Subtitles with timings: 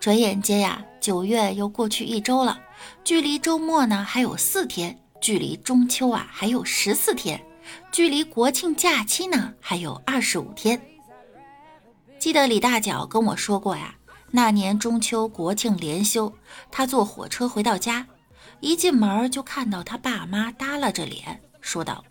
[0.00, 2.58] 转眼间呀，九月又过去一周了，
[3.02, 7.40] 距离周末呢还有四天，距离中秋啊还有十四天，
[7.90, 10.80] 距离国庆假期呢还有二十五天。
[12.18, 13.94] 记得李大脚跟我说过呀。
[14.30, 16.30] 那年中秋国庆连休，
[16.70, 18.06] 他坐火车回到家，
[18.60, 22.04] 一进门就看到他爸妈耷拉着脸，说道：“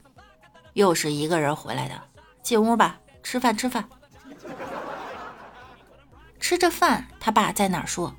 [0.74, 2.02] 又是一个人回来的，
[2.42, 3.88] 进屋吧，吃饭吃饭。”
[6.40, 8.16] 吃着饭，他爸在那儿说：“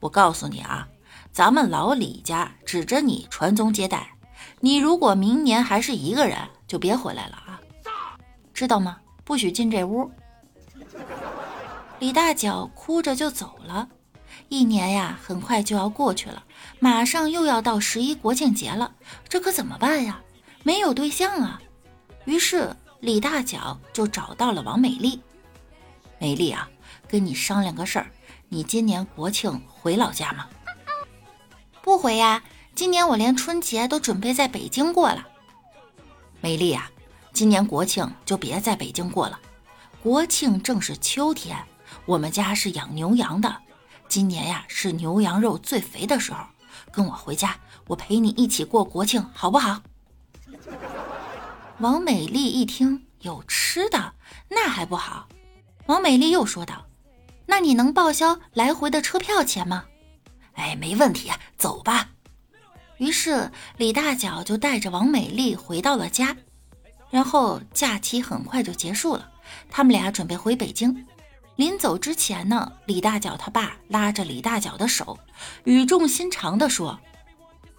[0.00, 0.86] 我告诉你啊，
[1.32, 4.14] 咱们老李家指着你传宗接代，
[4.60, 7.60] 你如果明年还是一个人，就别回来了啊，
[8.54, 8.98] 知道吗？
[9.24, 10.10] 不许进这屋。”
[11.98, 13.88] 李大脚哭着就走了。
[14.48, 16.44] 一年呀，很快就要过去了，
[16.78, 18.92] 马上又要到十一国庆节了，
[19.28, 20.20] 这可怎么办呀？
[20.62, 21.60] 没有对象啊！
[22.26, 25.20] 于是李大脚就找到了王美丽。
[26.18, 26.68] 美丽啊，
[27.08, 28.10] 跟你商量个事儿，
[28.48, 30.48] 你今年国庆回老家吗？
[31.82, 32.42] 不回呀，
[32.74, 35.26] 今年我连春节都准备在北京过了。
[36.40, 36.90] 美丽啊，
[37.32, 39.38] 今年国庆就别在北京过了，
[40.02, 41.56] 国庆正是秋天。
[42.04, 43.56] 我们家是养牛羊的，
[44.08, 46.44] 今年呀是牛羊肉最肥的时候，
[46.90, 49.82] 跟我回家，我陪你一起过国庆，好不好？
[51.78, 54.14] 王美丽一听有吃的，
[54.48, 55.28] 那还不好。
[55.86, 56.85] 王美丽又说道
[57.46, 59.84] ：“那你能报销来回的车票钱吗？”
[60.54, 62.10] 哎，没问题，走吧。
[62.98, 66.36] 于是李大脚就带着王美丽回到了家，
[67.10, 69.30] 然后假期很快就结束了，
[69.70, 71.06] 他们俩准备回北京。
[71.56, 75.18] 临走之前呢，李大脚他爸拉着李大脚的手，
[75.64, 76.98] 语重心长地说：“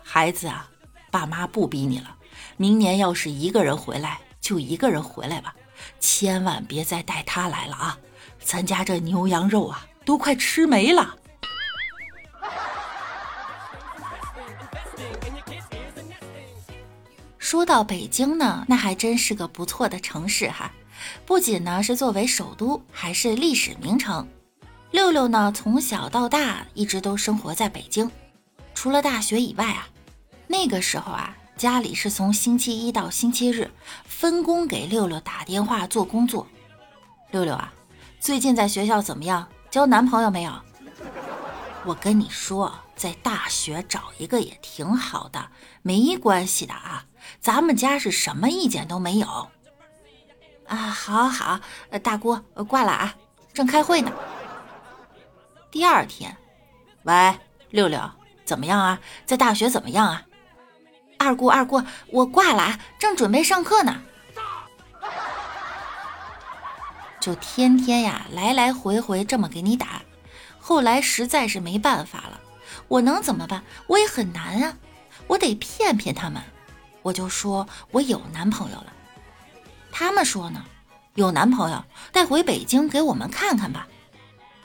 [0.03, 0.69] 孩子啊，
[1.11, 2.15] 爸妈不逼你了。
[2.55, 5.55] 明年要是一个人回来，就一个人回来吧，
[5.99, 7.97] 千万别再带他来了啊！
[8.47, 11.13] 咱家这牛羊肉啊，都快吃没了。”
[17.37, 20.71] 说到北京呢，那还真是个不错的城市哈。
[21.25, 24.25] 不仅呢是作为首都，还是历史名城。
[24.91, 28.09] 六六呢从小到大一直都生活在北京，
[28.73, 29.89] 除了大学以外啊，
[30.47, 33.69] 那个时候啊家里是从星期一到星期日
[34.05, 36.47] 分工给六六打电话做工作。
[37.31, 37.73] 六六啊，
[38.27, 39.47] 最近在学校怎么样？
[39.71, 40.51] 交男朋友没有？
[41.85, 45.49] 我跟你说，在大学找一个也挺好的，
[45.81, 47.05] 没关系的啊，
[47.39, 49.47] 咱们家是什么意见都没有。
[50.67, 52.35] 啊，好，好，呃，大姑，
[52.67, 53.15] 挂了啊，
[53.53, 54.11] 正开会呢。
[55.71, 56.35] 第二天，
[57.03, 57.33] 喂，
[57.69, 57.97] 六六，
[58.43, 58.99] 怎么样啊？
[59.25, 60.21] 在大学怎么样啊？
[61.17, 64.01] 二姑，二姑，我挂了啊，正准备上课呢。
[67.27, 70.01] 就天天呀，来来回回这么给你打，
[70.61, 72.39] 后来实在是没办法了，
[72.87, 73.65] 我能怎么办？
[73.87, 74.77] 我也很难啊，
[75.27, 76.41] 我得骗骗他们，
[77.01, 78.93] 我就说我有男朋友了。
[79.91, 80.63] 他们说呢，
[81.15, 81.83] 有男朋友
[82.13, 83.89] 带回北京给我们看看吧。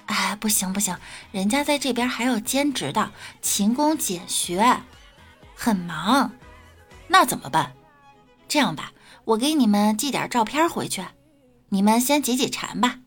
[0.06, 0.96] 哎，不行不行，
[1.32, 4.82] 人家在这边还要兼职的，勤工俭学，
[5.56, 6.30] 很忙。
[7.08, 7.72] 那怎么办？
[8.46, 8.92] 这样吧，
[9.24, 11.04] 我给你们寄点照片回去，
[11.72, 12.98] 你们先解解馋吧。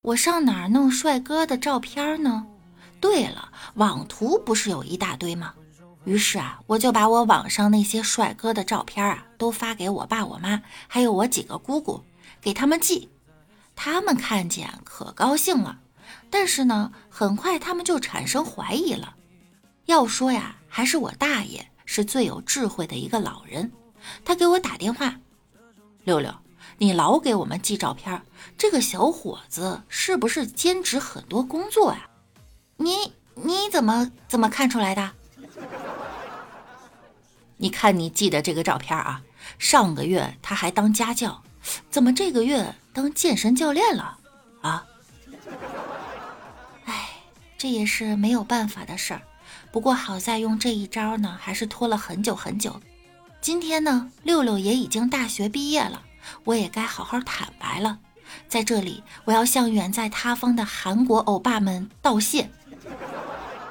[0.00, 2.46] 我上哪儿弄帅哥的照片呢？
[3.00, 5.52] 对了，网图不是有一大堆吗？
[6.04, 12.04] 于是啊，我就把我网上那些帅哥的照片啊，都发给我爸、我妈，还有我几个姑姑，
[12.40, 13.08] 给他们寄。
[13.74, 15.80] 他们看见可高兴了，
[16.30, 19.16] 但是呢，很快他们就产生怀疑了。
[19.86, 23.72] 要说呀，还是我大爷是最有智慧的一个老人。
[24.24, 25.18] 他给我打电话
[26.04, 26.32] ：“六六，
[26.78, 28.22] 你老给我们寄照片，
[28.58, 32.08] 这个小伙子是不是兼职很多工作呀？
[32.76, 35.12] 你你怎么怎么看出来的？”
[37.56, 39.22] 你看你寄的这个照片啊，
[39.58, 41.42] 上个月他还当家教，
[41.88, 44.18] 怎么这个月当健身教练了
[44.60, 44.84] 啊？
[46.84, 47.10] 哎，
[47.56, 49.22] 这也是没有办法的事儿。
[49.70, 52.80] 不过好在用这一招呢，还是拖了很久很久。
[53.40, 56.02] 今天呢，六六也已经大学毕业了，
[56.44, 57.98] 我也该好好坦白了。
[58.48, 62.48] 在这里，我要向远在他方的韩国欧巴们道谢，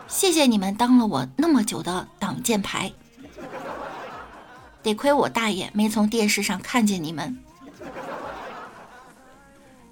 [0.08, 2.92] 谢谢你们当了我那么久的挡箭牌。
[4.82, 7.38] 得亏我大爷没从电视上看见你们。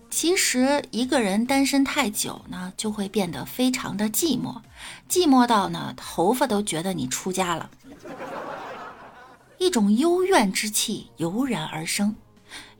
[0.09, 4.61] 其实一个人单身太久呢，就会变得非常的寂寞，
[5.09, 7.69] 寂寞到呢头发都觉得你出家了。
[9.57, 12.15] 一种幽怨之气油然而生。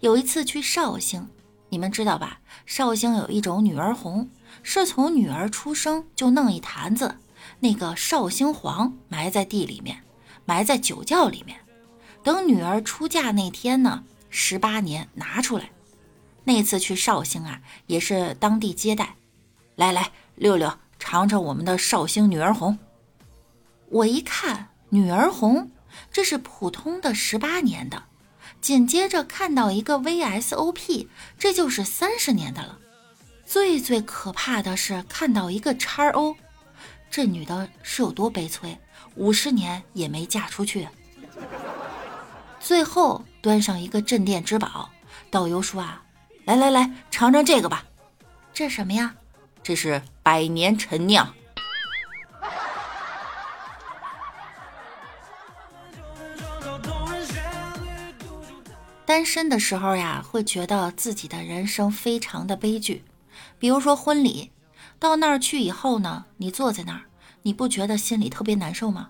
[0.02, 1.30] 有一次去绍兴，
[1.70, 2.40] 你们知道吧？
[2.66, 4.28] 绍兴有一种女儿红，
[4.64, 7.18] 是从女儿出生就弄一坛子
[7.60, 10.04] 那个绍兴黄埋在地里面，
[10.44, 11.60] 埋在酒窖里面，
[12.24, 15.70] 等女儿出嫁那天呢，十八年拿出来。
[16.44, 19.16] 那次去绍兴啊，也是当地接待，
[19.76, 22.80] 来来，六六尝尝我们的绍兴女儿红。
[23.90, 25.70] 我一看女儿红，
[26.12, 28.06] 这是普通的十八年的，
[28.62, 31.08] 紧接着看到一个 VSOP，
[31.40, 32.78] 这就是三十年的了。
[33.46, 36.38] 最最可怕的是看到一个叉 O，
[37.10, 38.78] 这女的是有多悲催，
[39.16, 40.88] 五十年也没嫁出去。
[42.60, 44.90] 最后端上一个镇店之宝，
[45.30, 46.04] 导游说啊。
[46.46, 47.84] 来来来，尝尝这个吧。
[48.54, 49.16] 这什么呀？
[49.64, 51.34] 这是百年陈酿。
[59.12, 63.04] 单身的时候呀，会觉得自己的人生非常的悲剧。
[63.60, 64.52] 比如说婚礼，
[65.00, 67.02] 到那儿去以后呢，你坐在那儿，
[67.42, 69.10] 你不觉得心里特别难受吗？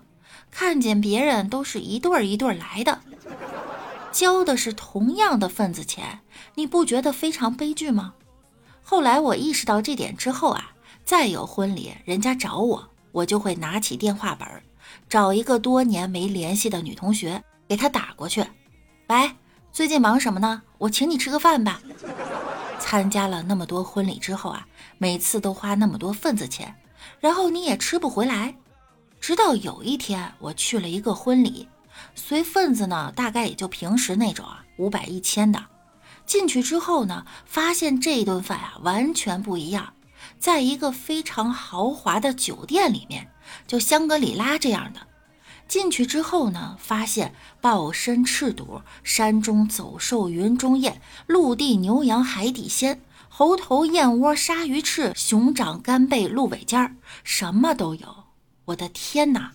[0.50, 3.00] 看见别人都是一对儿一对儿来的。
[4.10, 6.18] 交的是同样的份子钱，
[6.56, 8.14] 你不觉得非常悲剧吗？
[8.82, 10.72] 后来我意识到这点之后啊，
[11.04, 14.48] 再有婚礼人家找我，我就会拿起电话本，
[15.08, 18.44] 找一个多年没联系的女同学，给她打过去。
[19.06, 19.30] 喂，
[19.72, 20.60] 最近忙什么呢？
[20.76, 21.80] 我请你吃个饭吧。
[22.78, 24.66] 参加了那么多婚礼之后啊，
[24.98, 26.74] 每次都花那么多份子钱，
[27.20, 28.54] 然后你也吃不回来。
[29.18, 31.66] 直到有一天，我去了一个婚礼。
[32.14, 35.58] 随份子呢，大概也就平时那种啊，五百一千的。
[36.26, 39.94] 进去之后呢，发现这顿饭啊完全不一样，
[40.38, 43.26] 在一个非常豪华的酒店里面，
[43.66, 45.00] 就香格里拉这样的。
[45.72, 58.24] 进去之后呢，发现豹参翅肚、山中走兽、云中雁、陆地牛羊、海底鲜、猴头、燕窝、鲨鱼翅、熊掌、干贝、鹿尾尖儿，什么都有。
[58.66, 59.52] 我的天哪！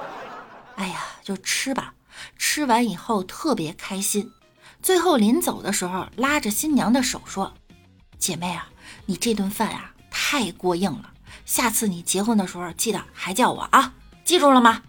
[0.76, 1.92] 哎呀，就吃吧，
[2.38, 4.32] 吃完以后特别开心。
[4.82, 7.52] 最后临走的时候，拉着新娘的手说
[8.16, 8.70] ：“姐妹啊，
[9.04, 11.10] 你这顿饭啊太过硬了，
[11.44, 13.92] 下次你结婚的时候记得还叫我啊，
[14.24, 14.80] 记住了吗？”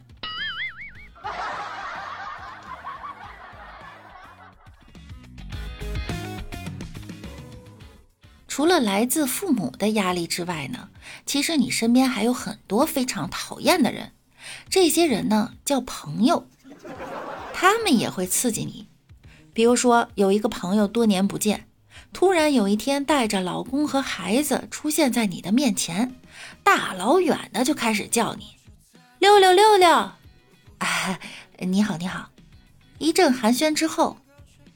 [8.56, 10.88] 除了来自父母的压力之外呢，
[11.25, 14.13] 其实你身边还有很多非常讨厌的人。
[14.69, 16.48] 这些人呢叫朋友，
[17.54, 18.88] 他们也会刺激你。
[19.52, 21.68] 比如说，有一个朋友多年不见，
[22.13, 26.16] 突然有一天带着老公和孩子出现在你的面前，
[26.63, 28.56] 大老远的就开始叫你
[29.19, 29.90] “六六六六”，
[30.80, 31.19] 啊，
[31.60, 32.30] 你好你好。
[33.00, 34.16] 一阵寒暄之后，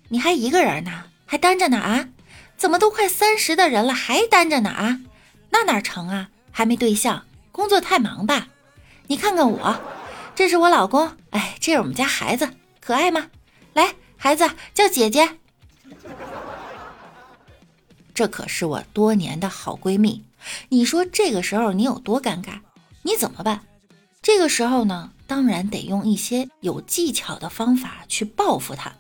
[0.10, 2.10] 你还一个人呢，还单着呢啊？
[2.60, 5.00] 怎么都快三十的人了还单着呢啊？
[5.50, 6.30] 那哪成啊？
[6.52, 8.50] 还没对象，工作太忙吧？
[9.08, 9.82] 你看看我，
[10.36, 12.50] 这是我老公，哎，这是我们家孩子，
[12.82, 13.28] 可爱吗？
[13.74, 15.38] 来，孩子叫姐姐。
[18.13, 20.25] 这可是我多年的好闺蜜，
[20.68, 22.60] 你说这个时候你有多尴尬？
[23.04, 23.62] 你怎么办？
[24.22, 28.92] 这个时候呢，当然得用一些有技巧的方法去报复她。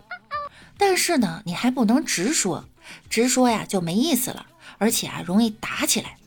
[0.77, 2.63] 但是呢，你还不能直说，
[3.09, 4.45] 直说呀就没意思了，
[4.77, 6.17] 而且啊容易打起来。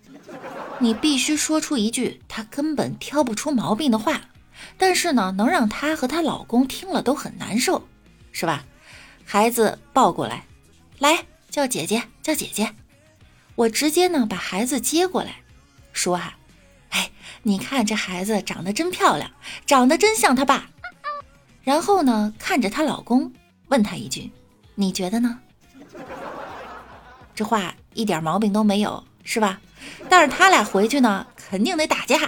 [0.78, 4.20] 你必须说出一句她根本挑不出毛病的话，
[4.76, 7.86] 但是呢，能让她和她老公听了都很难受，
[8.32, 8.64] 是吧？
[9.24, 10.44] 孩子抱过来，
[10.98, 12.74] 来叫姐姐，叫姐姐。
[13.54, 15.36] 我直接呢把孩子接过来，
[15.92, 16.36] 说啊，
[16.88, 17.10] 哎，
[17.42, 19.30] 你看这孩子长得真漂亮，
[19.64, 20.68] 长得真像他爸。
[21.62, 23.32] 然后呢，看着她老公，
[23.68, 24.32] 问他一句，
[24.74, 25.38] 你觉得呢？
[27.34, 29.60] 这话一点毛病都没有，是吧？
[30.08, 32.18] 但是他俩回去呢，肯定得打架。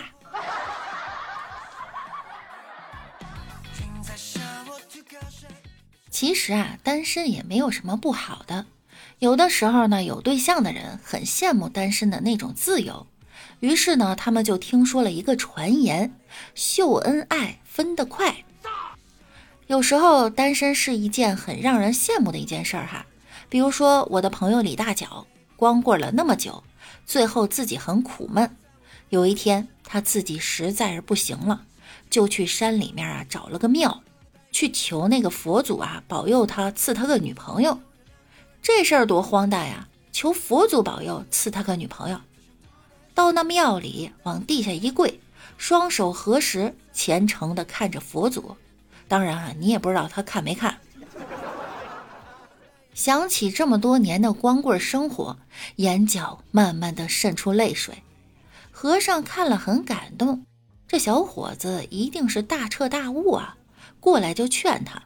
[6.10, 8.66] 其实啊，单身也没有什么不好的。
[9.18, 13.06] 有的时候呢，有对象的人很羡慕单身的那种自由，
[13.60, 16.14] 于是呢，他们就听说了一个传言：
[16.54, 18.34] 秀恩爱分得快。
[19.66, 23.06] 有时候单身是一件很让人羡慕的一件事儿哈。
[23.54, 26.64] 比如说我的朋友李大脚，光棍了那么久，
[27.06, 28.56] 最后自己很苦闷。
[29.10, 31.64] 有一天他自己实在是不行了，
[32.10, 34.02] 就去山里面啊找了个庙，
[34.50, 37.78] 去求那个佛祖啊保佑他赐他个女朋友。
[38.60, 39.86] 这事儿多荒诞呀！
[40.10, 42.20] 求佛祖保佑赐他个女朋友。
[43.14, 45.20] 到那庙里往地下一跪，
[45.58, 48.56] 双手合十，虔诚地看着佛祖。
[49.06, 50.76] 当然啊，你也不知道他看没看。
[52.94, 55.36] 想起这么多年的光棍生活，
[55.76, 58.04] 眼角慢慢的渗出泪水。
[58.70, 60.46] 和尚看了很感动，
[60.86, 63.56] 这小伙子一定是大彻大悟啊！
[63.98, 65.02] 过来就劝他：“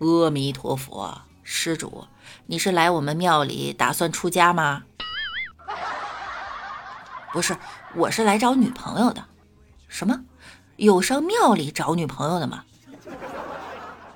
[0.00, 2.06] 阿弥陀佛，施主，
[2.46, 4.84] 你是来我们庙里打算出家吗
[7.32, 7.56] ？”“不是，
[7.96, 9.24] 我是来找女朋友的。
[9.88, 10.24] ”“什么？
[10.76, 12.64] 有上庙里找女朋友的吗？”“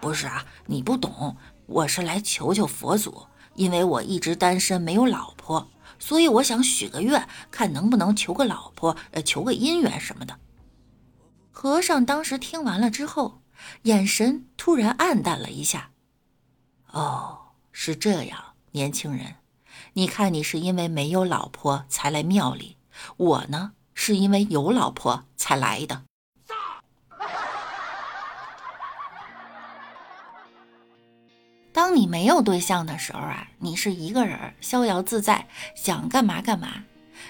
[0.00, 1.37] 不是啊，你不懂。”
[1.68, 10.38] 我是来求求佛祖，因为我一直单身没有老婆，所以我想许个愿，看能不能求个老婆，呃，求个姻缘什么的。
[11.50, 13.42] 和尚当时听完了之后，
[13.82, 15.90] 眼神突然暗淡了一下。
[16.90, 19.34] 哦，是这样，年轻人，
[19.92, 22.78] 你看你是因为没有老婆才来庙里，
[23.18, 26.04] 我呢是因为有老婆才来的。
[31.78, 36.82] 当你没有对象的时候啊，你是一个人逍遥自在，想干嘛干嘛。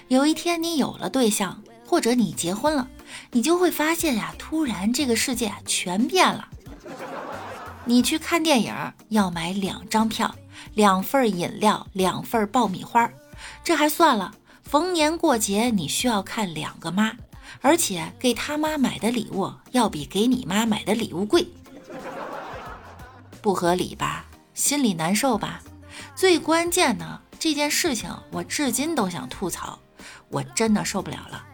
[0.07, 2.87] 有一天你有了对象，或者你结婚了，
[3.29, 6.47] 你就会发现呀，突然这个世界全变了。
[7.85, 8.73] 你去看电影
[9.09, 10.33] 要买两张票，
[10.73, 13.07] 两份饮料，两份爆米花，
[13.63, 14.33] 这还算了。
[14.63, 17.11] 逢年过节你需要看两个妈，
[17.61, 21.47] 而且给他妈买的礼物要比给你妈买的礼物贵，
[23.43, 24.25] 不合理吧？
[24.59, 25.61] 心里难受吧？
[26.15, 29.79] 最关键的这件事情，我至今都想吐槽。
[30.27, 31.45] 我真的受不了了。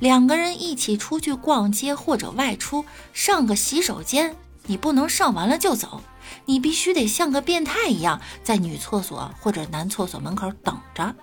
[0.00, 4.34] 两个人一起出去逛街或者外出上个洗手间，
[4.66, 6.02] 你不能上完了就走，
[6.46, 11.14] 你必须得像个变态一样在女厕所或者男厕所门口等着。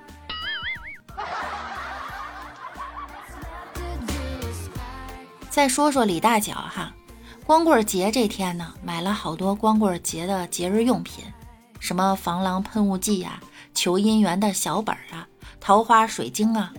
[5.50, 6.94] 再说说李大脚哈。
[7.46, 11.24] 光棍节这天呢，买了好多光棍节的节日用品，
[11.80, 13.40] 什么防狼喷雾剂呀、
[13.76, 15.28] 求姻缘的小本儿啊、
[15.60, 16.74] 桃花水晶啊，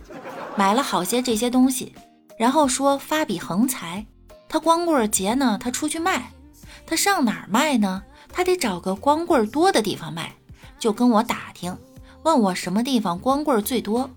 [0.56, 1.94] 买了好些这些东西。
[2.36, 4.04] 然后说发笔横财，
[4.48, 6.32] 他光棍节呢，他出去卖，
[6.84, 8.02] 他上哪儿卖呢？
[8.32, 10.34] 他得找个光棍多的地方卖，
[10.80, 11.78] 就跟我打听，
[12.24, 14.10] 问我什么地方光棍最多。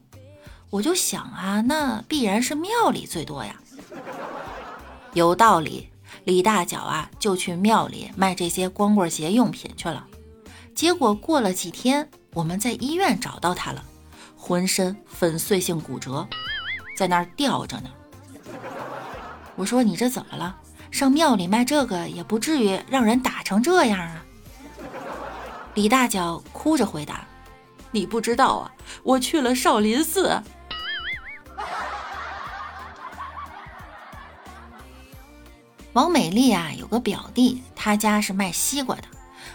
[0.71, 3.55] 我就想啊，那必然是庙里最多呀，
[5.13, 5.88] 有道理。
[6.29, 10.05] 李大脚啊，就去庙里卖这些光棍节用品去了。
[10.75, 13.83] 结果过了几天，我们在医院找到他了，
[14.37, 16.27] 浑身粉碎性骨折，
[16.95, 17.89] 在那儿吊着呢。
[19.55, 20.55] 我说你这怎么了？
[20.91, 24.23] 上庙里卖这个也不至于让人打成这样啊！
[25.73, 27.25] 李大脚哭着回答
[27.89, 28.71] ：“你不知道啊，
[29.01, 30.39] 我去了少林寺。”
[35.99, 39.03] 王美丽啊，有个表弟，他家是卖西瓜的。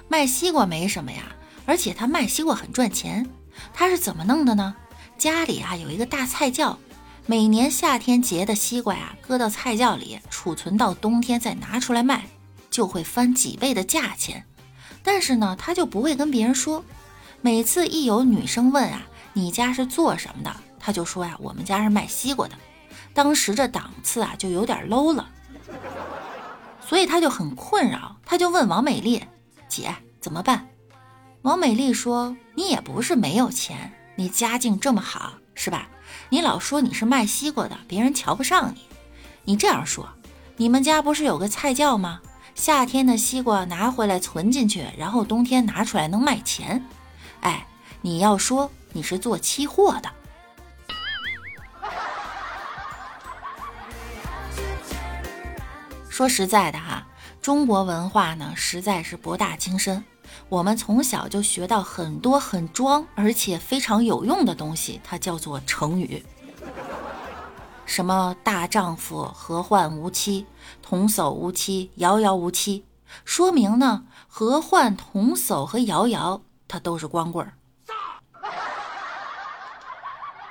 [0.09, 1.35] 卖西瓜没什么呀，
[1.65, 3.27] 而且他卖西瓜很赚钱。
[3.73, 4.75] 他是怎么弄的呢？
[5.17, 6.79] 家里啊有一个大菜窖，
[7.25, 12.27] 每年夏天结的西瓜呀，搁到菜窖里储存到冬天再拿出来卖，
[12.71, 14.45] 就会翻几倍的价钱。
[15.03, 16.85] 但是呢，他就不会跟别人说。
[17.41, 20.55] 每次一有女生问啊，你家是做什么的？
[20.79, 22.55] 他就说呀，我们家是卖西瓜的。
[23.15, 25.31] 当时这档次啊，就有点 low 了。
[26.87, 29.25] 所以他就很困扰，他就问王美丽
[29.69, 30.69] ：“姐怎么办？”
[31.43, 35.89] 王美丽说：“你也不是没有钱，你家境这么好，是吧？
[36.29, 38.83] 你老说你是卖西瓜的，别人瞧不上你。
[39.45, 40.09] 你这样说，
[40.57, 42.21] 你们家不是有个菜窖吗？
[42.55, 46.85] 夏天的西瓜拿回来存进去，然后冬天拿出来能卖钱。
[47.41, 47.67] 哎，
[48.01, 50.11] 你要说你是做期货的。”
[56.15, 57.05] 说实在的哈，
[57.43, 60.05] 中国文化呢实在是博大精深，
[60.49, 66.25] 我们从小就学到很多很装而且非常有用的东西，它叫做成语。
[67.85, 70.47] 什么大丈夫何患无妻，
[70.81, 72.85] 童叟无欺，遥遥无期，
[73.25, 77.59] 说明呢何患、童叟和遥遥，他都是光棍儿，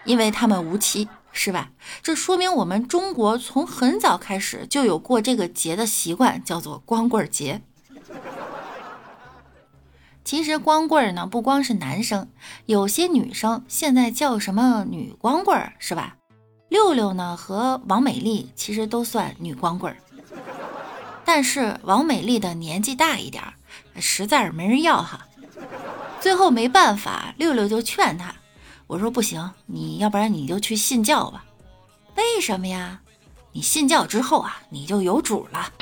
[0.04, 1.08] 因为他们无妻。
[1.34, 1.72] 是吧？
[2.02, 7.62] 这说明我们中国从很早开始就有过这个节的习惯，叫做光棍节。
[10.24, 12.30] 其实光棍呢，不光是男生，
[12.66, 16.16] 有些女生现在叫什么女光棍是吧？
[16.70, 19.94] 六六呢和王美丽其实都算女光棍，
[21.26, 23.44] 但是王美丽的年纪大一点，
[24.00, 25.28] 实在是没人要哈。
[26.22, 28.34] 最后没办法，六六就劝她，
[28.94, 31.44] 我说不行，你要不然你就去信教吧。
[32.16, 33.02] 为什么呀？
[33.52, 35.74] 你信教之后啊，你就有主了。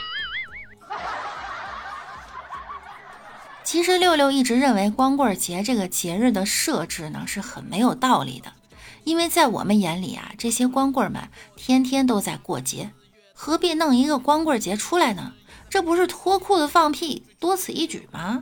[3.65, 8.53] 其实六六一直认为光棍节这个节日的设置呢是很没有道理的，
[9.03, 11.21] 因为在我们眼里啊，这些光棍们
[11.57, 12.91] 天天都在过节，
[13.33, 15.33] 何必弄一个光棍节出来呢？
[15.69, 18.41] 这不是脱裤子放屁，多此一举吗？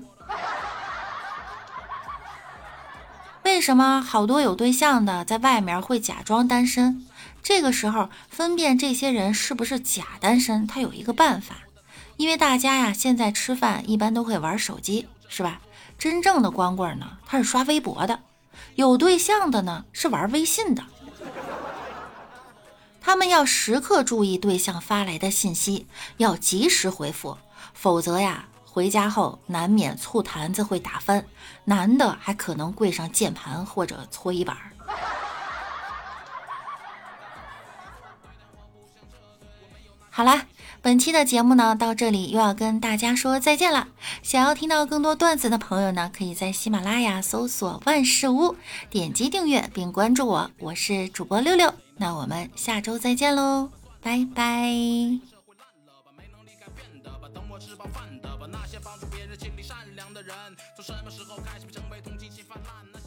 [3.60, 7.06] 为什么好多有对象的在外面会假装单身？
[7.44, 11.56] 这个时候分辨这些人是不是假单身，他有一个办法，
[12.16, 15.60] 因为大家呀现在吃饭一般都会玩手机，是吧？
[15.98, 18.20] 真正的光棍呢，他是刷微博的；
[18.76, 20.86] 有对象的呢是玩微信的。
[23.02, 25.86] 他们要时刻注意对象发来的信息，
[26.16, 27.38] 要及时回复，
[27.74, 31.26] 否则呀，回家后难免醋坛子会打翻，
[31.66, 34.56] 男的还可能跪上键盘或者搓衣板。
[40.12, 40.46] 好啦，
[40.82, 43.88] 本期的节目呢，到这里又要跟大家说再见了。
[44.22, 48.56] 想要听到更多段子的朋友呢，可以在喜马拉雅搜索万事屋，
[48.90, 51.74] 点击订阅并关注我，我是主播六六。
[51.96, 53.70] 那我们下周再见喽，
[54.02, 55.39] 拜拜。
[59.50, 60.36] 心里善良的人，
[60.76, 63.00] 从什么时候开始变成被同情心泛滥呢？